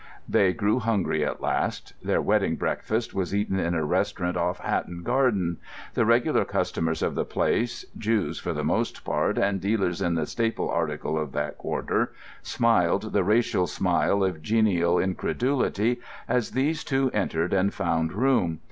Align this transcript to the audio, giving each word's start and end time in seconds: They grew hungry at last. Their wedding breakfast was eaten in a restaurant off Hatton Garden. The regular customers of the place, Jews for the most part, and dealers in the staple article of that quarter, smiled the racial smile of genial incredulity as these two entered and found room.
They 0.27 0.51
grew 0.51 0.79
hungry 0.79 1.23
at 1.23 1.41
last. 1.41 1.93
Their 2.03 2.23
wedding 2.23 2.55
breakfast 2.55 3.13
was 3.13 3.35
eaten 3.35 3.59
in 3.59 3.75
a 3.75 3.85
restaurant 3.85 4.35
off 4.35 4.57
Hatton 4.57 5.03
Garden. 5.03 5.57
The 5.93 6.05
regular 6.07 6.43
customers 6.43 7.03
of 7.03 7.13
the 7.13 7.23
place, 7.23 7.85
Jews 7.95 8.39
for 8.39 8.51
the 8.51 8.63
most 8.63 9.05
part, 9.05 9.37
and 9.37 9.61
dealers 9.61 10.01
in 10.01 10.15
the 10.15 10.25
staple 10.25 10.71
article 10.71 11.19
of 11.19 11.33
that 11.33 11.59
quarter, 11.59 12.13
smiled 12.41 13.13
the 13.13 13.23
racial 13.23 13.67
smile 13.67 14.23
of 14.23 14.41
genial 14.41 14.97
incredulity 14.97 15.99
as 16.27 16.49
these 16.49 16.83
two 16.83 17.11
entered 17.11 17.53
and 17.53 17.71
found 17.71 18.11
room. 18.11 18.57